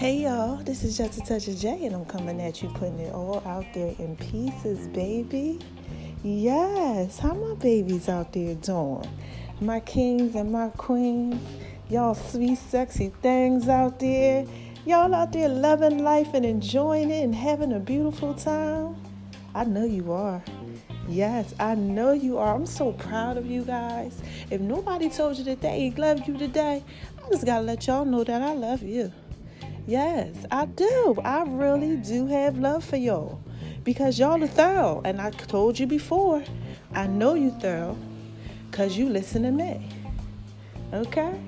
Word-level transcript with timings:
Hey 0.00 0.22
y'all, 0.22 0.56
this 0.56 0.82
is 0.82 0.96
Just 0.96 1.18
a 1.18 1.20
Touch 1.20 1.46
of 1.48 1.58
J, 1.58 1.84
and 1.84 1.94
I'm 1.94 2.06
coming 2.06 2.40
at 2.40 2.62
you, 2.62 2.70
putting 2.70 3.00
it 3.00 3.12
all 3.12 3.42
out 3.44 3.66
there 3.74 3.94
in 3.98 4.16
pieces, 4.16 4.88
baby. 4.88 5.58
Yes, 6.24 7.18
how 7.18 7.34
my 7.34 7.52
babies 7.56 8.08
out 8.08 8.32
there 8.32 8.54
doing? 8.54 9.06
My 9.60 9.78
kings 9.80 10.34
and 10.36 10.50
my 10.50 10.70
queens, 10.70 11.38
y'all 11.90 12.14
sweet, 12.14 12.56
sexy 12.56 13.12
things 13.20 13.68
out 13.68 14.00
there. 14.00 14.46
Y'all 14.86 15.14
out 15.14 15.34
there 15.34 15.50
loving 15.50 16.02
life 16.02 16.32
and 16.32 16.46
enjoying 16.46 17.10
it 17.10 17.22
and 17.22 17.34
having 17.34 17.74
a 17.74 17.78
beautiful 17.78 18.32
time. 18.32 18.96
I 19.54 19.64
know 19.64 19.84
you 19.84 20.12
are. 20.12 20.42
Yes, 21.10 21.52
I 21.60 21.74
know 21.74 22.12
you 22.12 22.38
are. 22.38 22.54
I'm 22.54 22.64
so 22.64 22.92
proud 22.92 23.36
of 23.36 23.44
you 23.44 23.64
guys. 23.64 24.22
If 24.50 24.62
nobody 24.62 25.10
told 25.10 25.36
you 25.36 25.44
that 25.44 25.60
they 25.60 25.92
loved 25.98 26.26
you 26.26 26.38
today, 26.38 26.82
I 27.22 27.28
just 27.28 27.44
gotta 27.44 27.64
let 27.64 27.86
y'all 27.86 28.06
know 28.06 28.24
that 28.24 28.40
I 28.40 28.54
love 28.54 28.82
you. 28.82 29.12
Yes, 29.86 30.34
I 30.50 30.66
do. 30.66 31.16
I 31.24 31.44
really 31.44 31.96
do 31.96 32.26
have 32.26 32.58
love 32.58 32.84
for 32.84 32.96
y'all 32.96 33.40
because 33.84 34.18
y'all 34.18 34.42
are 34.42 34.46
thorough. 34.46 35.02
And 35.04 35.20
I 35.20 35.30
told 35.30 35.78
you 35.78 35.86
before, 35.86 36.44
I 36.92 37.06
know 37.06 37.34
you 37.34 37.50
thorough 37.50 37.96
because 38.70 38.96
you 38.96 39.08
listen 39.08 39.42
to 39.42 39.50
me. 39.50 39.88
Okay? 40.92 41.40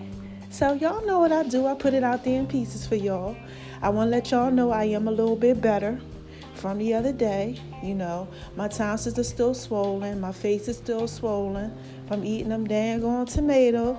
So, 0.50 0.74
y'all 0.74 1.04
know 1.06 1.18
what 1.18 1.32
I 1.32 1.44
do. 1.44 1.66
I 1.66 1.74
put 1.74 1.94
it 1.94 2.04
out 2.04 2.24
there 2.24 2.38
in 2.38 2.46
pieces 2.46 2.86
for 2.86 2.96
y'all. 2.96 3.36
I 3.80 3.88
want 3.88 4.08
to 4.08 4.10
let 4.10 4.30
y'all 4.30 4.50
know 4.50 4.70
I 4.70 4.84
am 4.84 5.08
a 5.08 5.10
little 5.10 5.36
bit 5.36 5.60
better 5.60 6.00
from 6.54 6.78
the 6.78 6.94
other 6.94 7.12
day. 7.12 7.58
You 7.82 7.94
know, 7.94 8.28
my 8.54 8.68
tonsils 8.68 9.18
are 9.18 9.24
still 9.24 9.54
swollen, 9.54 10.20
my 10.20 10.32
face 10.32 10.68
is 10.68 10.76
still 10.76 11.08
swollen 11.08 11.76
from 12.06 12.24
eating 12.24 12.50
them 12.50 12.66
dang 12.66 13.04
on 13.04 13.26
tomatoes. 13.26 13.96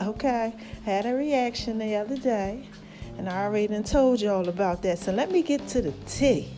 Okay, 0.00 0.54
had 0.84 1.04
a 1.04 1.14
reaction 1.14 1.78
the 1.78 1.96
other 1.96 2.16
day. 2.16 2.66
And 3.18 3.28
I 3.28 3.44
already 3.44 3.66
done 3.66 3.82
told 3.82 4.20
y'all 4.20 4.48
about 4.48 4.82
that. 4.82 5.00
So 5.00 5.12
let 5.12 5.30
me 5.32 5.42
get 5.42 5.66
to 5.68 5.82
the 5.82 5.92
T. 6.06 6.48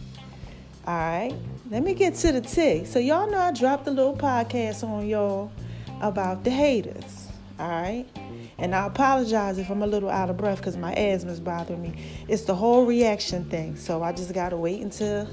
All 0.86 0.94
right. 0.94 1.34
Let 1.70 1.82
me 1.82 1.94
get 1.94 2.14
to 2.16 2.32
the 2.32 2.42
T. 2.42 2.84
So 2.84 2.98
y'all 2.98 3.30
know 3.30 3.38
I 3.38 3.50
dropped 3.50 3.88
a 3.88 3.90
little 3.90 4.16
podcast 4.16 4.84
on 4.84 5.08
y'all 5.08 5.50
about 6.02 6.44
the 6.44 6.50
haters. 6.50 7.28
All 7.58 7.68
right. 7.68 8.06
And 8.58 8.74
I 8.74 8.86
apologize 8.86 9.56
if 9.56 9.70
I'm 9.70 9.82
a 9.82 9.86
little 9.86 10.10
out 10.10 10.28
of 10.28 10.36
breath 10.36 10.58
because 10.58 10.76
my 10.76 10.92
asthma 10.92 11.32
is 11.32 11.40
bothering 11.40 11.80
me. 11.80 11.94
It's 12.28 12.42
the 12.42 12.54
whole 12.54 12.84
reaction 12.84 13.48
thing. 13.48 13.74
So 13.76 14.02
I 14.02 14.12
just 14.12 14.34
got 14.34 14.50
to 14.50 14.58
wait 14.58 14.82
until 14.82 15.26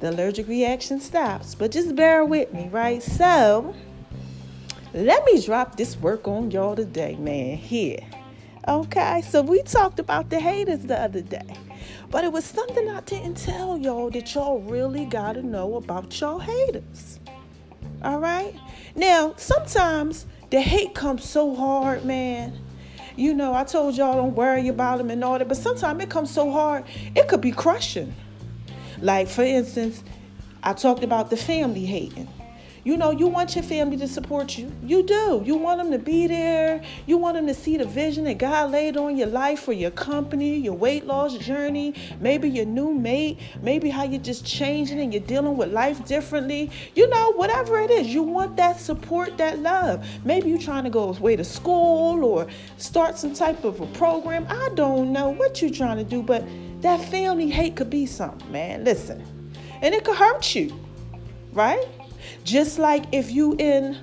the 0.00 0.10
allergic 0.10 0.48
reaction 0.48 1.00
stops. 1.00 1.54
But 1.54 1.70
just 1.70 1.94
bear 1.94 2.24
with 2.24 2.52
me, 2.54 2.68
right? 2.68 3.02
So 3.02 3.74
let 4.94 5.22
me 5.26 5.44
drop 5.44 5.76
this 5.76 5.98
work 5.98 6.26
on 6.26 6.50
y'all 6.50 6.76
today, 6.76 7.16
man. 7.16 7.58
Here. 7.58 8.00
Okay, 8.68 9.22
so 9.22 9.42
we 9.42 9.62
talked 9.62 10.00
about 10.00 10.28
the 10.28 10.40
haters 10.40 10.80
the 10.80 11.00
other 11.00 11.20
day, 11.20 11.56
but 12.10 12.24
it 12.24 12.32
was 12.32 12.44
something 12.44 12.88
I 12.88 13.00
didn't 13.02 13.36
tell 13.36 13.78
y'all 13.78 14.10
that 14.10 14.34
y'all 14.34 14.58
really 14.58 15.04
got 15.04 15.34
to 15.34 15.42
know 15.44 15.76
about 15.76 16.20
y'all 16.20 16.40
haters. 16.40 17.20
All 18.02 18.18
right, 18.18 18.52
now 18.96 19.34
sometimes 19.36 20.26
the 20.50 20.60
hate 20.60 20.96
comes 20.96 21.24
so 21.24 21.54
hard, 21.54 22.04
man. 22.04 22.58
You 23.14 23.34
know, 23.34 23.54
I 23.54 23.62
told 23.62 23.96
y'all 23.96 24.16
don't 24.16 24.34
worry 24.34 24.66
about 24.66 24.98
them 24.98 25.10
and 25.10 25.22
all 25.22 25.38
that, 25.38 25.46
but 25.46 25.56
sometimes 25.56 26.02
it 26.02 26.10
comes 26.10 26.34
so 26.34 26.50
hard, 26.50 26.82
it 27.14 27.28
could 27.28 27.40
be 27.40 27.52
crushing. 27.52 28.12
Like, 29.00 29.28
for 29.28 29.42
instance, 29.42 30.02
I 30.64 30.72
talked 30.72 31.04
about 31.04 31.30
the 31.30 31.36
family 31.36 31.86
hating. 31.86 32.28
You 32.86 32.96
know, 32.96 33.10
you 33.10 33.26
want 33.26 33.56
your 33.56 33.64
family 33.64 33.96
to 33.96 34.06
support 34.06 34.56
you. 34.56 34.70
You 34.84 35.02
do. 35.02 35.42
You 35.44 35.56
want 35.56 35.78
them 35.78 35.90
to 35.90 35.98
be 35.98 36.28
there. 36.28 36.84
You 37.06 37.16
want 37.16 37.34
them 37.34 37.48
to 37.48 37.52
see 37.52 37.76
the 37.76 37.84
vision 37.84 38.22
that 38.26 38.38
God 38.38 38.70
laid 38.70 38.96
on 38.96 39.16
your 39.16 39.26
life 39.26 39.58
for 39.58 39.72
your 39.72 39.90
company, 39.90 40.56
your 40.56 40.74
weight 40.74 41.04
loss 41.04 41.36
journey, 41.36 41.94
maybe 42.20 42.48
your 42.48 42.64
new 42.64 42.94
mate, 42.94 43.40
maybe 43.60 43.90
how 43.90 44.04
you're 44.04 44.22
just 44.22 44.46
changing 44.46 45.00
and 45.00 45.12
you're 45.12 45.24
dealing 45.24 45.56
with 45.56 45.72
life 45.72 46.04
differently. 46.04 46.70
You 46.94 47.08
know, 47.08 47.32
whatever 47.32 47.80
it 47.80 47.90
is, 47.90 48.06
you 48.06 48.22
want 48.22 48.56
that 48.58 48.78
support, 48.78 49.36
that 49.38 49.58
love. 49.58 50.06
Maybe 50.24 50.48
you're 50.48 50.56
trying 50.56 50.84
to 50.84 50.90
go 50.90 51.08
away 51.08 51.34
to 51.34 51.42
school 51.42 52.24
or 52.24 52.46
start 52.78 53.18
some 53.18 53.34
type 53.34 53.64
of 53.64 53.80
a 53.80 53.86
program. 53.98 54.46
I 54.48 54.68
don't 54.76 55.12
know 55.12 55.30
what 55.30 55.60
you're 55.60 55.72
trying 55.72 55.96
to 55.96 56.04
do, 56.04 56.22
but 56.22 56.44
that 56.82 57.04
family 57.08 57.50
hate 57.50 57.74
could 57.74 57.90
be 57.90 58.06
something, 58.06 58.52
man. 58.52 58.84
Listen. 58.84 59.26
And 59.82 59.92
it 59.92 60.04
could 60.04 60.14
hurt 60.14 60.54
you, 60.54 60.72
right? 61.52 61.84
Just 62.44 62.78
like 62.78 63.04
if 63.12 63.30
you 63.30 63.54
in 63.58 63.98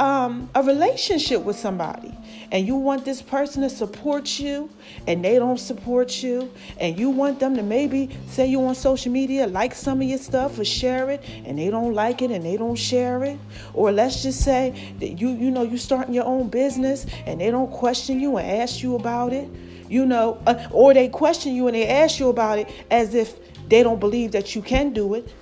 um, 0.00 0.48
a 0.54 0.62
relationship 0.62 1.42
with 1.42 1.56
somebody 1.56 2.16
and 2.50 2.66
you 2.66 2.74
want 2.74 3.04
this 3.04 3.20
person 3.20 3.62
to 3.62 3.68
support 3.68 4.40
you 4.40 4.70
and 5.06 5.22
they 5.22 5.38
don't 5.38 5.60
support 5.60 6.22
you 6.22 6.50
and 6.78 6.98
you 6.98 7.10
want 7.10 7.38
them 7.38 7.54
to 7.54 7.62
maybe 7.62 8.08
say 8.26 8.46
you 8.46 8.64
on 8.64 8.74
social 8.74 9.12
media 9.12 9.46
like 9.46 9.74
some 9.74 10.00
of 10.00 10.08
your 10.08 10.18
stuff 10.18 10.58
or 10.58 10.64
share 10.64 11.10
it 11.10 11.22
and 11.44 11.58
they 11.58 11.70
don't 11.70 11.92
like 11.92 12.22
it 12.22 12.30
and 12.30 12.44
they 12.44 12.56
don't 12.56 12.76
share 12.76 13.22
it. 13.24 13.38
Or 13.74 13.92
let's 13.92 14.22
just 14.22 14.42
say 14.42 14.94
that 15.00 15.20
you 15.20 15.28
you 15.28 15.50
know 15.50 15.62
you 15.62 15.76
starting 15.76 16.14
your 16.14 16.24
own 16.24 16.48
business 16.48 17.04
and 17.26 17.40
they 17.40 17.50
don't 17.50 17.70
question 17.70 18.20
you 18.20 18.38
and 18.38 18.62
ask 18.62 18.82
you 18.82 18.96
about 18.96 19.32
it 19.34 19.48
you 19.90 20.06
know 20.06 20.40
uh, 20.46 20.68
or 20.70 20.94
they 20.94 21.08
question 21.08 21.54
you 21.54 21.66
and 21.66 21.74
they 21.74 21.86
ask 21.86 22.20
you 22.20 22.28
about 22.28 22.58
it 22.58 22.70
as 22.90 23.14
if 23.14 23.36
they 23.68 23.82
don't 23.82 24.00
believe 24.00 24.32
that 24.32 24.54
you 24.54 24.62
can 24.62 24.92
do 24.92 25.14
it 25.14 25.32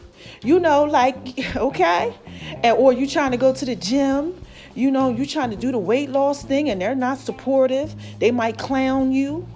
you 0.43 0.59
know, 0.61 0.85
like, 0.85 1.17
okay? 1.57 2.15
And, 2.63 2.77
or 2.77 2.93
you 2.93 3.07
trying 3.07 3.33
to 3.33 3.37
go 3.37 3.53
to 3.55 3.65
the 3.65 3.77
gym, 3.77 4.35
you 4.75 4.91
know, 4.91 5.11
you 5.11 5.27
trying 5.27 5.51
to 5.51 5.57
do 5.57 5.73
the 5.73 5.79
weight 5.79 6.11
loss 6.11 6.45
thing 6.45 6.71
and 6.71 6.81
they're 6.81 6.95
not 6.95 7.19
supportive. 7.19 7.95
They 8.21 8.31
might 8.31 8.59
clown 8.59 9.13
you. 9.13 9.47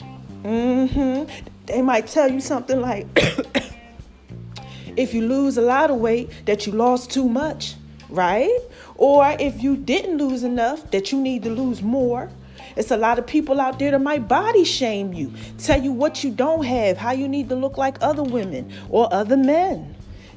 Mm-hmm. 0.42 1.30
They 1.66 1.82
might 1.82 2.08
tell 2.08 2.30
you 2.30 2.40
something 2.40 2.80
like, 2.80 3.06
if 4.96 5.14
you 5.14 5.26
lose 5.26 5.56
a 5.56 5.62
lot 5.62 5.90
of 5.90 5.98
weight, 5.98 6.30
that 6.46 6.66
you 6.66 6.72
lost 6.72 7.10
too 7.10 7.28
much, 7.28 7.76
right? 8.08 8.58
Or 8.96 9.36
if 9.38 9.62
you 9.62 9.76
didn't 9.76 10.18
lose 10.18 10.42
enough, 10.42 10.90
that 10.90 11.12
you 11.12 11.20
need 11.20 11.44
to 11.44 11.50
lose 11.50 11.82
more. 11.82 12.28
It's 12.76 12.90
a 12.90 12.96
lot 12.96 13.18
of 13.18 13.26
people 13.26 13.60
out 13.60 13.78
there 13.78 13.90
that 13.90 14.00
might 14.00 14.28
body 14.28 14.64
shame 14.64 15.12
you, 15.12 15.32
tell 15.58 15.80
you 15.80 15.92
what 15.92 16.24
you 16.24 16.30
don't 16.30 16.64
have, 16.64 16.96
how 16.96 17.12
you 17.12 17.28
need 17.28 17.48
to 17.50 17.54
look 17.54 17.76
like 17.76 17.98
other 18.00 18.22
women 18.22 18.72
or 18.88 19.12
other 19.12 19.36
men. 19.36 19.94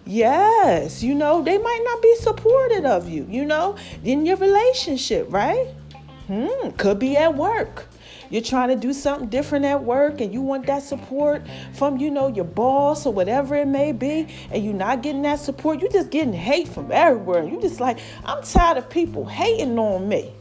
Yes, 0.08 1.02
you 1.02 1.16
know, 1.16 1.42
they 1.42 1.58
might 1.58 1.82
not 1.84 2.02
be 2.02 2.16
supportive 2.18 2.86
of 2.86 3.10
you, 3.10 3.26
you 3.28 3.44
know, 3.44 3.76
in 4.04 4.24
your 4.24 4.38
relationship, 4.38 5.26
right? 5.30 5.68
Hmm, 6.28 6.70
could 6.78 7.00
be 7.00 7.18
at 7.18 7.36
work. 7.36 7.88
You're 8.30 8.44
trying 8.44 8.70
to 8.70 8.76
do 8.76 8.94
something 8.94 9.30
different 9.30 9.66
at 9.66 9.84
work 9.84 10.22
and 10.22 10.32
you 10.32 10.42
want 10.42 10.68
that 10.68 10.84
support 10.84 11.42
from, 11.74 11.98
you 11.98 12.12
know, 12.12 12.28
your 12.28 12.46
boss 12.46 13.06
or 13.06 13.14
whatever 13.14 13.56
it 13.56 13.68
may 13.68 13.92
be, 13.92 14.28
and 14.52 14.64
you're 14.64 14.74
not 14.74 15.02
getting 15.02 15.24
that 15.24 15.40
support. 15.40 15.82
You're 15.82 15.92
just 15.92 16.12
getting 16.12 16.34
hate 16.34 16.68
from 16.68 16.92
everywhere. 16.92 17.44
You're 17.44 17.62
just 17.62 17.80
like, 17.80 17.98
I'm 18.26 18.44
tired 18.44 18.78
of 18.78 18.90
people 18.90 19.26
hating 19.26 19.78
on 19.80 20.08
me. 20.08 20.34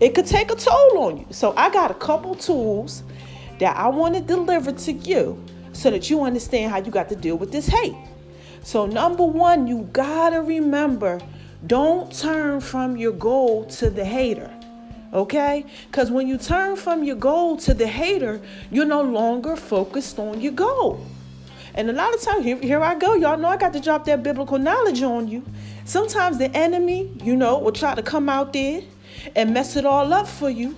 It 0.00 0.14
could 0.14 0.26
take 0.26 0.50
a 0.50 0.54
toll 0.54 0.98
on 0.98 1.18
you. 1.18 1.26
So 1.30 1.54
I 1.56 1.70
got 1.70 1.90
a 1.90 1.94
couple 1.94 2.34
tools 2.34 3.02
that 3.58 3.76
I 3.76 3.88
want 3.88 4.14
to 4.14 4.20
deliver 4.20 4.72
to 4.72 4.92
you 4.92 5.42
so 5.72 5.90
that 5.90 6.08
you 6.08 6.22
understand 6.22 6.70
how 6.70 6.78
you 6.78 6.90
got 6.90 7.08
to 7.10 7.16
deal 7.16 7.36
with 7.36 7.52
this 7.52 7.66
hate. 7.66 7.94
So, 8.64 8.86
number 8.86 9.24
one, 9.24 9.66
you 9.66 9.88
gotta 9.92 10.40
remember 10.40 11.20
don't 11.66 12.12
turn 12.12 12.60
from 12.60 12.96
your 12.96 13.12
goal 13.12 13.64
to 13.66 13.90
the 13.90 14.04
hater. 14.04 14.50
Okay? 15.12 15.64
Because 15.86 16.10
when 16.10 16.26
you 16.26 16.38
turn 16.38 16.76
from 16.76 17.04
your 17.04 17.16
goal 17.16 17.56
to 17.58 17.74
the 17.74 17.86
hater, 17.86 18.40
you're 18.70 18.86
no 18.86 19.02
longer 19.02 19.54
focused 19.54 20.18
on 20.18 20.40
your 20.40 20.52
goal. 20.52 21.06
And 21.74 21.90
a 21.90 21.92
lot 21.92 22.14
of 22.14 22.22
times, 22.22 22.44
here, 22.44 22.56
here 22.56 22.82
I 22.82 22.94
go. 22.94 23.14
Y'all 23.14 23.36
know 23.36 23.48
I 23.48 23.56
got 23.56 23.72
to 23.74 23.80
drop 23.80 24.04
that 24.06 24.22
biblical 24.22 24.58
knowledge 24.58 25.02
on 25.02 25.28
you. 25.28 25.44
Sometimes 25.84 26.38
the 26.38 26.54
enemy, 26.56 27.12
you 27.22 27.36
know, 27.36 27.58
will 27.58 27.72
try 27.72 27.94
to 27.94 28.02
come 28.02 28.28
out 28.28 28.52
there 28.52 28.82
and 29.36 29.52
mess 29.52 29.76
it 29.76 29.84
all 29.84 30.12
up 30.12 30.26
for 30.26 30.48
you 30.48 30.76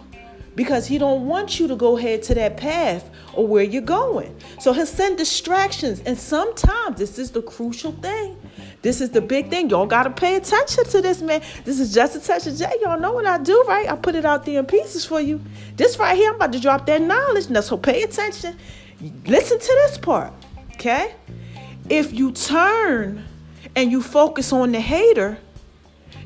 because 0.56 0.86
he 0.86 0.96
don't 0.96 1.26
want 1.26 1.60
you 1.60 1.68
to 1.68 1.76
go 1.76 1.94
head 1.94 2.22
to 2.24 2.34
that 2.34 2.56
path 2.56 3.08
or 3.34 3.46
where 3.46 3.62
you're 3.62 3.82
going. 3.82 4.34
So 4.58 4.72
he'll 4.72 4.86
send 4.86 5.18
distractions. 5.18 6.00
And 6.00 6.18
sometimes 6.18 6.98
this 6.98 7.18
is 7.18 7.30
the 7.30 7.42
crucial 7.42 7.92
thing. 7.92 8.36
This 8.80 9.02
is 9.02 9.10
the 9.10 9.20
big 9.20 9.50
thing. 9.50 9.68
Y'all 9.68 9.86
got 9.86 10.04
to 10.04 10.10
pay 10.10 10.36
attention 10.36 10.84
to 10.84 11.02
this, 11.02 11.20
man. 11.20 11.42
This 11.64 11.78
is 11.78 11.92
just 11.92 12.16
a 12.16 12.20
touch 12.20 12.46
of 12.46 12.56
J. 12.56 12.72
Y'all 12.80 12.98
know 12.98 13.12
what 13.12 13.26
I 13.26 13.38
do, 13.38 13.62
right? 13.68 13.88
I 13.88 13.96
put 13.96 14.14
it 14.14 14.24
out 14.24 14.46
there 14.46 14.58
in 14.58 14.66
pieces 14.66 15.04
for 15.04 15.20
you. 15.20 15.42
This 15.76 15.98
right 15.98 16.16
here, 16.16 16.30
I'm 16.30 16.36
about 16.36 16.52
to 16.54 16.60
drop 16.60 16.86
that 16.86 17.02
knowledge. 17.02 17.50
Now, 17.50 17.60
so 17.60 17.76
pay 17.76 18.02
attention. 18.02 18.56
Listen 19.26 19.58
to 19.58 19.66
this 19.66 19.98
part, 19.98 20.32
okay? 20.72 21.14
If 21.90 22.14
you 22.14 22.32
turn 22.32 23.24
and 23.74 23.92
you 23.92 24.02
focus 24.02 24.54
on 24.54 24.72
the 24.72 24.80
hater, 24.80 25.36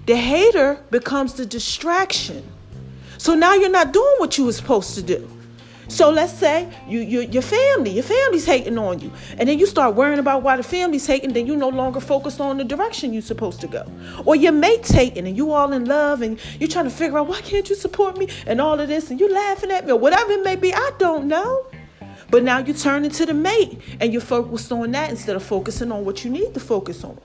the 0.06 0.16
hater 0.16 0.80
becomes 0.90 1.34
the 1.34 1.44
distraction. 1.44 2.44
So 3.20 3.34
now 3.34 3.52
you're 3.52 3.68
not 3.68 3.92
doing 3.92 4.14
what 4.16 4.38
you 4.38 4.46
were 4.46 4.52
supposed 4.54 4.94
to 4.94 5.02
do. 5.02 5.28
So 5.88 6.08
let's 6.08 6.32
say 6.32 6.66
you, 6.88 7.00
you 7.00 7.20
your 7.20 7.42
family, 7.42 7.90
your 7.90 8.02
family's 8.02 8.46
hating 8.46 8.78
on 8.78 8.98
you, 9.00 9.12
and 9.36 9.46
then 9.46 9.58
you 9.58 9.66
start 9.66 9.94
worrying 9.94 10.18
about 10.18 10.42
why 10.42 10.56
the 10.56 10.62
family's 10.62 11.06
hating. 11.06 11.34
Then 11.34 11.46
you 11.46 11.54
no 11.54 11.68
longer 11.68 12.00
focused 12.00 12.40
on 12.40 12.56
the 12.56 12.64
direction 12.64 13.12
you're 13.12 13.20
supposed 13.20 13.60
to 13.60 13.66
go, 13.66 13.84
or 14.24 14.36
your 14.36 14.52
mate's 14.52 14.90
hating, 14.90 15.26
and 15.26 15.36
you 15.36 15.52
all 15.52 15.70
in 15.74 15.84
love, 15.84 16.22
and 16.22 16.40
you're 16.58 16.70
trying 16.70 16.86
to 16.86 16.90
figure 16.90 17.18
out 17.18 17.26
why 17.26 17.42
can't 17.42 17.68
you 17.68 17.74
support 17.74 18.16
me, 18.16 18.26
and 18.46 18.58
all 18.58 18.80
of 18.80 18.88
this, 18.88 19.10
and 19.10 19.20
you 19.20 19.30
laughing 19.30 19.70
at 19.70 19.84
me, 19.84 19.92
or 19.92 19.98
whatever 19.98 20.32
it 20.32 20.42
may 20.42 20.56
be. 20.56 20.72
I 20.72 20.90
don't 20.98 21.28
know. 21.28 21.66
But 22.30 22.42
now 22.42 22.56
you 22.56 22.72
turn 22.72 23.04
into 23.04 23.26
the 23.26 23.34
mate, 23.34 23.82
and 24.00 24.14
you're 24.14 24.22
focused 24.22 24.72
on 24.72 24.92
that 24.92 25.10
instead 25.10 25.36
of 25.36 25.42
focusing 25.42 25.92
on 25.92 26.06
what 26.06 26.24
you 26.24 26.30
need 26.30 26.54
to 26.54 26.60
focus 26.60 27.04
on 27.04 27.18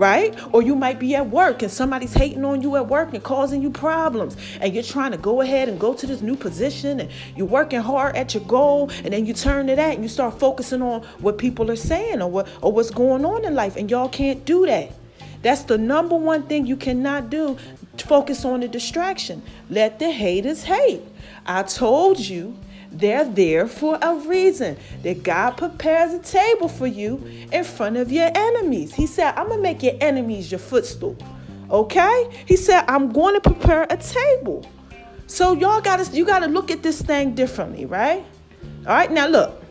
right? 0.00 0.34
Or 0.54 0.62
you 0.62 0.74
might 0.74 0.98
be 0.98 1.14
at 1.14 1.28
work 1.28 1.62
and 1.62 1.70
somebody's 1.70 2.14
hating 2.14 2.42
on 2.42 2.62
you 2.62 2.74
at 2.76 2.88
work 2.88 3.12
and 3.12 3.22
causing 3.22 3.60
you 3.60 3.70
problems. 3.70 4.34
And 4.62 4.72
you're 4.72 4.82
trying 4.82 5.12
to 5.12 5.18
go 5.18 5.42
ahead 5.42 5.68
and 5.68 5.78
go 5.78 5.92
to 5.92 6.06
this 6.06 6.22
new 6.22 6.36
position 6.36 7.00
and 7.00 7.10
you're 7.36 7.46
working 7.46 7.80
hard 7.80 8.16
at 8.16 8.32
your 8.32 8.42
goal. 8.44 8.90
And 9.04 9.12
then 9.12 9.26
you 9.26 9.34
turn 9.34 9.66
to 9.66 9.76
that 9.76 9.94
and 9.94 10.02
you 10.02 10.08
start 10.08 10.40
focusing 10.40 10.80
on 10.80 11.02
what 11.18 11.36
people 11.36 11.70
are 11.70 11.76
saying 11.76 12.22
or 12.22 12.30
what 12.30 12.48
or 12.62 12.72
what's 12.72 12.90
going 12.90 13.26
on 13.26 13.44
in 13.44 13.54
life. 13.54 13.76
And 13.76 13.90
y'all 13.90 14.08
can't 14.08 14.42
do 14.46 14.64
that. 14.64 14.90
That's 15.42 15.64
the 15.64 15.76
number 15.76 16.16
one 16.16 16.44
thing 16.44 16.66
you 16.66 16.76
cannot 16.76 17.28
do. 17.28 17.58
Focus 17.98 18.46
on 18.46 18.60
the 18.60 18.68
distraction. 18.68 19.42
Let 19.68 19.98
the 19.98 20.10
haters 20.10 20.64
hate. 20.64 21.02
I 21.44 21.62
told 21.62 22.18
you 22.18 22.56
they're 22.92 23.24
there 23.24 23.68
for 23.68 23.98
a 24.00 24.16
reason. 24.16 24.76
That 25.02 25.22
God 25.22 25.52
prepares 25.52 26.12
a 26.12 26.18
table 26.18 26.68
for 26.68 26.86
you 26.86 27.24
in 27.52 27.64
front 27.64 27.96
of 27.96 28.10
your 28.10 28.30
enemies. 28.34 28.94
He 28.94 29.06
said, 29.06 29.34
I'm 29.36 29.46
going 29.46 29.58
to 29.58 29.62
make 29.62 29.82
your 29.82 29.94
enemies 30.00 30.50
your 30.50 30.58
footstool. 30.58 31.16
Okay? 31.70 32.44
He 32.46 32.56
said, 32.56 32.84
I'm 32.88 33.12
going 33.12 33.34
to 33.34 33.40
prepare 33.40 33.86
a 33.88 33.96
table. 33.96 34.66
So 35.26 35.52
y'all 35.54 35.80
got 35.80 36.04
to 36.04 36.16
you 36.16 36.26
got 36.26 36.40
to 36.40 36.46
look 36.46 36.70
at 36.70 36.82
this 36.82 37.00
thing 37.00 37.34
differently, 37.34 37.86
right? 37.86 38.24
All 38.86 38.94
right? 38.94 39.10
Now 39.10 39.28
look. 39.28 39.62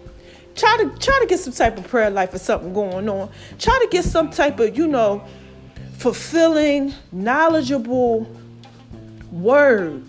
Try 0.55 0.77
to 0.77 0.89
try 0.99 1.17
to 1.21 1.25
get 1.25 1.39
some 1.39 1.53
type 1.53 1.77
of 1.77 1.87
prayer 1.87 2.09
life 2.09 2.33
or 2.33 2.39
something 2.39 2.73
going 2.73 3.07
on. 3.07 3.29
Try 3.59 3.79
to 3.81 3.87
get 3.89 4.03
some 4.03 4.29
type 4.29 4.59
of, 4.59 4.77
you 4.77 4.87
know, 4.87 5.23
fulfilling, 5.97 6.93
knowledgeable 7.11 8.27
word 9.31 10.03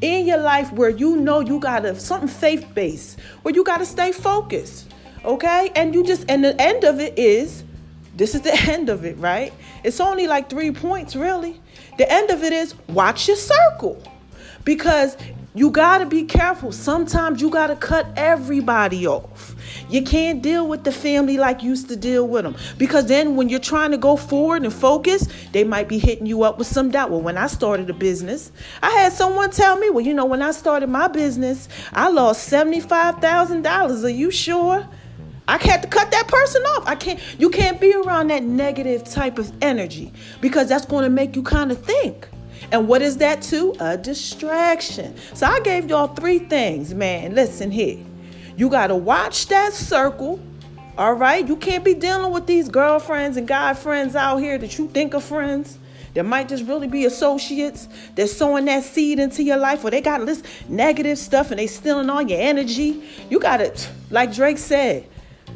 in 0.00 0.26
your 0.26 0.38
life 0.38 0.72
where 0.72 0.90
you 0.90 1.16
know 1.16 1.40
you 1.40 1.58
gotta 1.58 1.98
something 1.98 2.28
faith 2.28 2.66
based, 2.74 3.18
where 3.42 3.54
you 3.54 3.64
gotta 3.64 3.86
stay 3.86 4.12
focused. 4.12 4.92
Okay? 5.24 5.70
And 5.76 5.94
you 5.94 6.04
just 6.04 6.24
and 6.28 6.44
the 6.44 6.60
end 6.60 6.84
of 6.84 7.00
it 7.00 7.18
is 7.18 7.64
this 8.16 8.34
is 8.34 8.42
the 8.42 8.54
end 8.70 8.88
of 8.88 9.04
it, 9.04 9.16
right? 9.18 9.52
It's 9.84 10.00
only 10.00 10.26
like 10.26 10.50
three 10.50 10.70
points, 10.70 11.16
really. 11.16 11.60
The 11.98 12.10
end 12.10 12.30
of 12.30 12.42
it 12.42 12.52
is 12.52 12.74
watch 12.88 13.28
your 13.28 13.36
circle. 13.36 14.02
Because 14.64 15.16
you 15.52 15.70
got 15.70 15.98
to 15.98 16.06
be 16.06 16.24
careful. 16.24 16.70
Sometimes 16.70 17.40
you 17.40 17.50
got 17.50 17.68
to 17.68 17.76
cut 17.76 18.06
everybody 18.16 19.06
off. 19.06 19.56
You 19.88 20.02
can't 20.02 20.42
deal 20.42 20.68
with 20.68 20.84
the 20.84 20.92
family 20.92 21.38
like 21.38 21.62
you 21.62 21.70
used 21.70 21.88
to 21.88 21.96
deal 21.96 22.28
with 22.28 22.44
them. 22.44 22.56
Because 22.78 23.06
then 23.06 23.34
when 23.34 23.48
you're 23.48 23.58
trying 23.58 23.90
to 23.90 23.96
go 23.96 24.16
forward 24.16 24.62
and 24.62 24.72
focus, 24.72 25.26
they 25.52 25.64
might 25.64 25.88
be 25.88 25.98
hitting 25.98 26.26
you 26.26 26.44
up 26.44 26.58
with 26.58 26.68
some 26.68 26.90
doubt. 26.90 27.10
Well, 27.10 27.20
when 27.20 27.36
I 27.36 27.48
started 27.48 27.90
a 27.90 27.94
business, 27.94 28.52
I 28.80 28.90
had 28.90 29.12
someone 29.12 29.50
tell 29.50 29.76
me, 29.76 29.90
well, 29.90 30.04
you 30.04 30.14
know, 30.14 30.24
when 30.24 30.40
I 30.40 30.52
started 30.52 30.88
my 30.88 31.08
business, 31.08 31.68
I 31.92 32.10
lost 32.10 32.48
$75,000. 32.50 34.04
Are 34.04 34.08
you 34.08 34.30
sure? 34.30 34.86
I 35.48 35.58
had 35.58 35.82
to 35.82 35.88
cut 35.88 36.12
that 36.12 36.28
person 36.28 36.62
off. 36.62 36.86
I 36.86 36.94
can't 36.94 37.18
you 37.40 37.50
can't 37.50 37.80
be 37.80 37.92
around 37.92 38.28
that 38.28 38.44
negative 38.44 39.02
type 39.02 39.36
of 39.36 39.52
energy 39.60 40.12
because 40.40 40.68
that's 40.68 40.86
going 40.86 41.02
to 41.02 41.10
make 41.10 41.34
you 41.34 41.42
kind 41.42 41.72
of 41.72 41.84
think. 41.84 42.28
And 42.72 42.86
what 42.86 43.02
is 43.02 43.16
that 43.18 43.42
too? 43.42 43.74
A 43.80 43.96
distraction. 43.96 45.16
So 45.34 45.46
I 45.46 45.60
gave 45.60 45.88
y'all 45.88 46.08
three 46.08 46.38
things, 46.38 46.94
man. 46.94 47.34
Listen 47.34 47.70
here. 47.70 47.98
You 48.56 48.68
got 48.68 48.88
to 48.88 48.96
watch 48.96 49.46
that 49.48 49.72
circle. 49.72 50.40
All 50.98 51.14
right? 51.14 51.46
You 51.46 51.56
can't 51.56 51.84
be 51.84 51.94
dealing 51.94 52.30
with 52.32 52.46
these 52.46 52.68
girlfriends 52.68 53.36
and 53.36 53.48
guy 53.48 53.74
friends 53.74 54.14
out 54.14 54.36
here 54.38 54.58
that 54.58 54.78
you 54.78 54.88
think 54.88 55.14
are 55.14 55.20
friends. 55.20 55.78
That 56.14 56.24
might 56.24 56.48
just 56.48 56.66
really 56.66 56.88
be 56.88 57.04
associates 57.04 57.88
that's 58.16 58.32
sowing 58.36 58.64
that 58.64 58.82
seed 58.82 59.20
into 59.20 59.44
your 59.44 59.58
life, 59.58 59.84
or 59.84 59.90
they 59.90 60.00
got 60.00 60.26
this 60.26 60.42
negative 60.68 61.18
stuff 61.18 61.50
and 61.52 61.60
they 61.60 61.68
stealing 61.68 62.10
all 62.10 62.20
your 62.20 62.40
energy. 62.40 63.04
You 63.30 63.38
got 63.38 63.60
it, 63.60 63.88
like 64.10 64.34
Drake 64.34 64.58
said, 64.58 65.06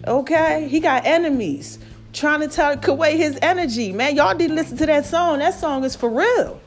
okay? 0.07 0.69
He 0.69 0.79
got 0.79 1.07
enemies 1.07 1.81
trying 2.13 2.41
to 2.41 2.49
take 2.49 2.87
away 2.87 3.17
his 3.17 3.37
energy. 3.43 3.91
Man, 3.91 4.15
y'all 4.15 4.39
didn't 4.39 4.55
listen 4.55 4.77
to 4.77 4.87
that 4.87 5.07
song. 5.07 5.41
That 5.41 5.55
song 5.55 5.83
is 5.83 5.97
for 5.97 6.09
real. 6.09 6.61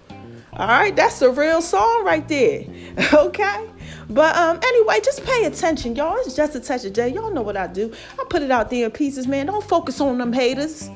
All 0.58 0.68
right, 0.68 0.96
that's 0.96 1.22
a 1.22 1.30
real 1.30 1.62
song 1.62 2.04
right 2.04 2.28
there. 2.28 2.66
Okay? 3.14 3.70
But 4.10 4.36
um 4.36 4.60
anyway, 4.64 5.00
just 5.04 5.24
pay 5.24 5.46
attention, 5.46 5.96
y'all. 5.96 6.18
It's 6.22 6.36
just 6.36 6.56
a 6.56 6.60
touch 6.60 6.84
of 6.84 6.94
J. 6.94 7.10
Y'all 7.10 7.32
know 7.32 7.44
what 7.44 7.56
I 7.56 7.68
do. 7.68 7.94
I 8.18 8.26
put 8.28 8.42
it 8.42 8.50
out 8.50 8.72
there 8.72 8.86
in 8.86 8.92
pieces, 8.92 9.28
man. 9.28 9.46
Don't 9.46 9.64
focus 9.64 10.02
on 10.02 10.18
them 10.18 10.34
haters. 10.34 10.90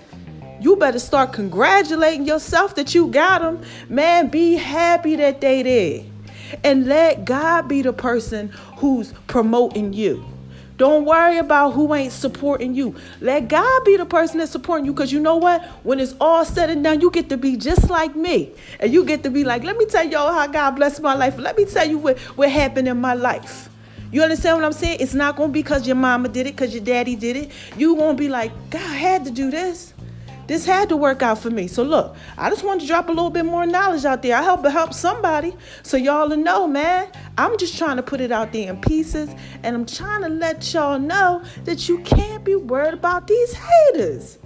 You 0.60 0.78
better 0.78 0.98
start 0.98 1.32
congratulating 1.32 2.26
yourself 2.26 2.74
that 2.76 2.96
you 2.96 3.08
got 3.10 3.42
them. 3.42 3.62
Man, 3.88 4.30
be 4.30 4.56
happy 4.56 5.16
that 5.18 5.42
they 5.42 5.62
did. 5.62 6.12
And 6.64 6.88
let 6.88 7.26
God 7.26 7.68
be 7.68 7.84
the 7.84 7.94
person 7.94 8.48
who's 8.78 9.14
promoting 9.28 9.94
you. 9.94 10.26
Don't 10.82 11.06
worry 11.06 11.38
about 11.38 11.74
who 11.74 11.94
ain't 11.94 12.12
supporting 12.12 12.74
you. 12.74 12.96
Let 13.20 13.48
God 13.48 13.86
be 13.86 13.98
the 13.98 14.06
person 14.08 14.40
that's 14.40 14.52
supporting 14.52 14.84
you 14.84 14.94
because 14.94 15.12
you 15.12 15.20
know 15.20 15.36
what? 15.36 15.64
When 15.84 16.00
it's 16.00 16.16
all 16.20 16.44
said 16.44 16.72
and 16.72 16.84
done, 16.84 17.02
you 17.02 17.12
get 17.12 17.30
to 17.30 17.38
be 17.38 17.56
just 17.56 17.92
like 17.92 18.16
me. 18.16 18.50
And 18.80 18.92
you 18.92 19.06
get 19.06 19.22
to 19.22 19.30
be 19.30 19.44
like, 19.44 19.64
let 19.64 19.78
me 19.78 19.86
tell 19.86 20.04
y'all 20.04 20.34
how 20.34 20.48
God 20.48 20.72
blessed 20.72 21.04
my 21.04 21.14
life. 21.14 21.38
Let 21.38 21.56
me 21.56 21.66
tell 21.66 21.88
you 21.88 22.00
what, 22.00 22.18
what 22.36 22.50
happened 22.50 22.88
in 22.88 23.00
my 23.00 23.14
life. 23.14 23.70
You 24.12 24.24
understand 24.24 24.58
what 24.58 24.66
I'm 24.66 24.74
saying? 24.74 24.98
It's 25.02 25.14
not 25.14 25.36
going 25.36 25.50
to 25.50 25.54
be 25.54 25.62
because 25.62 25.86
your 25.86 25.98
mama 25.98 26.30
did 26.30 26.48
it, 26.48 26.56
because 26.56 26.74
your 26.74 26.84
daddy 26.84 27.16
did 27.16 27.36
it. 27.36 27.52
you 27.78 27.96
going 27.96 28.18
to 28.18 28.20
be 28.20 28.28
like, 28.28 28.52
God 28.72 28.80
had 28.80 29.24
to 29.26 29.30
do 29.30 29.52
this. 29.52 29.91
This 30.52 30.66
had 30.66 30.90
to 30.90 30.98
work 30.98 31.22
out 31.22 31.38
for 31.40 31.50
me. 31.50 31.68
So 31.68 31.82
look, 31.82 32.14
I 32.38 32.50
just 32.50 32.66
wanted 32.66 32.82
to 32.82 32.88
drop 32.88 33.08
a 33.08 33.12
little 33.14 33.30
bit 33.30 33.46
more 33.46 33.66
knowledge 33.66 34.04
out 34.04 34.22
there. 34.22 34.36
I 34.36 34.44
hope 34.44 34.66
it 34.66 34.72
helps 34.72 34.98
somebody. 34.98 35.56
So 35.82 35.96
y'all 35.96 36.28
know, 36.28 36.68
man. 36.68 37.08
I'm 37.38 37.58
just 37.58 37.78
trying 37.78 37.96
to 37.96 38.04
put 38.04 38.20
it 38.20 38.34
out 38.34 38.52
there 38.52 38.70
in 38.70 38.82
pieces, 38.82 39.30
and 39.64 39.78
I'm 39.78 39.86
trying 39.86 40.24
to 40.24 40.28
let 40.28 40.74
y'all 40.74 41.00
know 41.00 41.42
that 41.64 41.88
you 41.88 42.00
can't 42.00 42.44
be 42.44 42.56
worried 42.56 42.94
about 42.94 43.28
these 43.28 43.54
haters. 43.54 44.40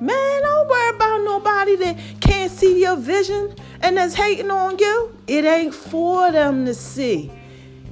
Man, 0.00 0.42
don't 0.42 0.68
worry 0.68 0.96
about 0.96 1.22
nobody 1.22 1.76
that 1.76 1.98
can't 2.22 2.50
see 2.50 2.80
your 2.80 2.96
vision 2.96 3.54
and 3.82 3.98
that's 3.98 4.14
hating 4.14 4.50
on 4.50 4.78
you. 4.78 5.14
It 5.26 5.44
ain't 5.44 5.74
for 5.74 6.32
them 6.32 6.64
to 6.64 6.72
see. 6.72 7.30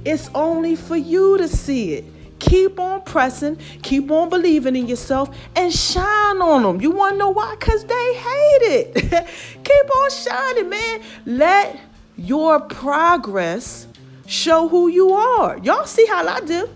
It's 0.03 0.31
only 0.33 0.75
for 0.75 0.97
you 0.97 1.37
to 1.37 1.47
see 1.47 1.93
it. 1.93 2.05
Keep 2.51 2.81
on 2.81 3.01
pressing, 3.03 3.55
keep 3.81 4.11
on 4.11 4.27
believing 4.27 4.75
in 4.75 4.85
yourself, 4.85 5.33
and 5.55 5.71
shine 5.71 6.41
on 6.41 6.63
them. 6.63 6.81
You 6.81 6.91
want 6.91 7.13
to 7.13 7.17
know 7.17 7.29
why? 7.29 7.55
Because 7.57 7.85
they 7.85 8.13
hate 8.13 8.61
it. 8.61 8.93
keep 9.63 9.95
on 9.95 10.11
shining, 10.11 10.69
man. 10.69 11.01
Let 11.25 11.79
your 12.17 12.59
progress 12.59 13.87
show 14.27 14.67
who 14.67 14.89
you 14.89 15.13
are. 15.13 15.59
Y'all 15.59 15.85
see 15.85 16.05
how 16.07 16.27
I 16.27 16.41
do. 16.41 16.67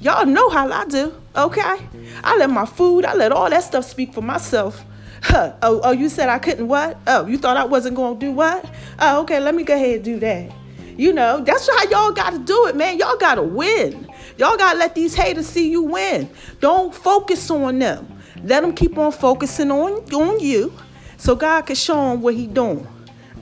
Y'all 0.00 0.24
know 0.24 0.50
how 0.50 0.70
I 0.70 0.84
do, 0.84 1.12
okay? 1.34 1.78
I 2.22 2.36
let 2.36 2.50
my 2.50 2.64
food, 2.64 3.04
I 3.04 3.14
let 3.14 3.32
all 3.32 3.50
that 3.50 3.64
stuff 3.64 3.86
speak 3.86 4.14
for 4.14 4.22
myself. 4.22 4.84
Huh. 5.20 5.54
Oh, 5.62 5.80
oh, 5.82 5.90
you 5.90 6.10
said 6.10 6.28
I 6.28 6.38
couldn't 6.38 6.68
what? 6.68 6.96
Oh, 7.08 7.26
you 7.26 7.38
thought 7.38 7.56
I 7.56 7.64
wasn't 7.64 7.96
going 7.96 8.20
to 8.20 8.26
do 8.26 8.30
what? 8.30 8.72
Oh, 9.00 9.22
okay, 9.22 9.40
let 9.40 9.56
me 9.56 9.64
go 9.64 9.74
ahead 9.74 9.96
and 9.96 10.04
do 10.04 10.20
that. 10.20 10.52
You 10.96 11.12
know, 11.12 11.40
that's 11.40 11.68
how 11.68 11.90
y'all 11.90 12.12
got 12.12 12.34
to 12.34 12.38
do 12.38 12.68
it, 12.68 12.76
man. 12.76 12.98
Y'all 12.98 13.16
got 13.16 13.34
to 13.34 13.42
win. 13.42 14.03
Y'all 14.36 14.56
got 14.56 14.72
to 14.72 14.78
let 14.78 14.94
these 14.94 15.14
haters 15.14 15.46
see 15.46 15.70
you 15.70 15.82
win. 15.82 16.28
Don't 16.60 16.94
focus 16.94 17.50
on 17.50 17.78
them. 17.78 18.06
Let 18.42 18.62
them 18.62 18.74
keep 18.74 18.98
on 18.98 19.12
focusing 19.12 19.70
on, 19.70 19.92
on 20.12 20.40
you 20.40 20.72
so 21.16 21.34
God 21.34 21.62
can 21.62 21.76
show 21.76 22.10
them 22.10 22.20
what 22.20 22.34
he 22.34 22.46
doing. 22.46 22.86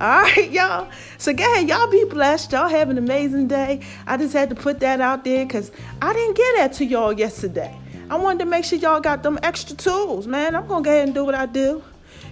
All 0.00 0.22
right, 0.22 0.50
y'all. 0.52 0.90
So 1.18 1.32
go 1.32 1.44
ahead, 1.44 1.68
y'all 1.68 1.90
be 1.90 2.04
blessed. 2.04 2.52
Y'all 2.52 2.68
have 2.68 2.90
an 2.90 2.98
amazing 2.98 3.48
day. 3.48 3.80
I 4.06 4.16
just 4.16 4.32
had 4.32 4.48
to 4.50 4.54
put 4.54 4.80
that 4.80 5.00
out 5.00 5.24
there 5.24 5.44
because 5.46 5.70
I 6.00 6.12
didn't 6.12 6.36
get 6.36 6.56
that 6.56 6.72
to 6.74 6.84
y'all 6.84 7.12
yesterday. 7.12 7.76
I 8.10 8.16
wanted 8.16 8.40
to 8.40 8.44
make 8.46 8.64
sure 8.64 8.78
y'all 8.78 9.00
got 9.00 9.22
them 9.22 9.38
extra 9.42 9.74
tools, 9.76 10.26
man. 10.26 10.54
I'm 10.54 10.66
gonna 10.66 10.84
go 10.84 10.90
ahead 10.90 11.04
and 11.06 11.14
do 11.14 11.24
what 11.24 11.34
I 11.34 11.46
do. 11.46 11.82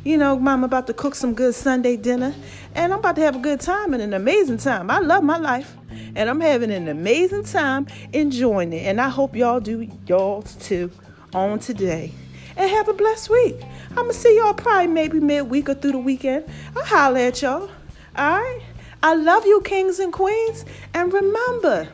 You 0.04 0.16
know, 0.16 0.38
mom 0.38 0.64
about 0.64 0.86
to 0.88 0.94
cook 0.94 1.14
some 1.14 1.34
good 1.34 1.54
Sunday 1.54 1.96
dinner, 1.96 2.34
and 2.74 2.92
I'm 2.92 2.98
about 2.98 3.16
to 3.16 3.22
have 3.22 3.36
a 3.36 3.38
good 3.38 3.60
time 3.60 3.94
and 3.94 4.02
an 4.02 4.14
amazing 4.14 4.58
time. 4.58 4.90
I 4.90 4.98
love 4.98 5.22
my 5.22 5.36
life, 5.36 5.76
and 6.16 6.30
I'm 6.30 6.40
having 6.40 6.70
an 6.70 6.88
amazing 6.88 7.44
time 7.44 7.86
enjoying 8.12 8.72
it. 8.72 8.86
And 8.86 9.00
I 9.00 9.08
hope 9.08 9.36
y'all 9.36 9.60
do 9.60 9.88
y'all's 10.06 10.54
too 10.56 10.90
on 11.34 11.58
today. 11.58 12.12
and 12.56 12.70
have 12.70 12.88
a 12.88 12.92
blessed 12.92 13.30
week. 13.30 13.56
I'm 13.90 13.94
going 13.94 14.08
to 14.08 14.14
see 14.14 14.36
y'all 14.36 14.54
probably 14.54 14.88
maybe 14.88 15.20
midweek 15.20 15.68
or 15.68 15.74
through 15.74 15.92
the 15.92 15.98
weekend. 15.98 16.44
I'll 16.76 16.84
holler 16.84 17.18
at 17.18 17.40
y'all. 17.42 17.70
All 18.16 18.40
right? 18.40 18.60
I 19.02 19.14
love 19.14 19.46
you, 19.46 19.60
kings 19.62 19.98
and 19.98 20.12
queens. 20.12 20.64
And 20.92 21.12
remember, 21.12 21.88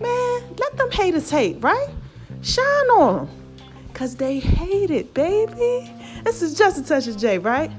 man, 0.00 0.56
let 0.58 0.76
them 0.76 0.90
haters 0.90 1.30
hate, 1.30 1.56
right? 1.60 1.88
Shine 2.42 2.64
on 2.90 3.26
them. 3.26 3.36
Because 3.88 4.16
they 4.16 4.38
hate 4.38 4.90
it, 4.90 5.12
baby. 5.12 5.92
This 6.24 6.40
is 6.40 6.56
just 6.56 6.78
a 6.78 6.84
touch 6.84 7.06
of 7.06 7.18
J, 7.18 7.38
right? 7.38 7.70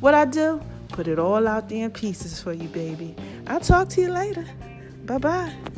What 0.00 0.14
I 0.14 0.24
do? 0.24 0.62
Put 0.88 1.08
it 1.08 1.18
all 1.18 1.46
out 1.46 1.68
there 1.68 1.84
in 1.84 1.90
pieces 1.90 2.40
for 2.40 2.52
you, 2.52 2.68
baby. 2.68 3.14
I'll 3.46 3.60
talk 3.60 3.90
to 3.90 4.00
you 4.00 4.10
later. 4.10 4.46
Bye 5.02 5.18
bye. 5.18 5.69